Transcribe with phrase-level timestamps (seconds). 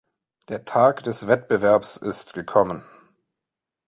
[0.49, 2.83] Der Tag des Wettbewerbs ist gekommen.